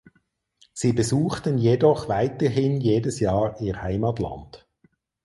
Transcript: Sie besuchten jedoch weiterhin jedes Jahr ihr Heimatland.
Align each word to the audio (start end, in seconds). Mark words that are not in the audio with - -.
Sie 0.73 0.93
besuchten 0.93 1.59
jedoch 1.59 2.09
weiterhin 2.09 2.81
jedes 2.81 3.19
Jahr 3.19 3.61
ihr 3.61 3.83
Heimatland. 3.83 4.65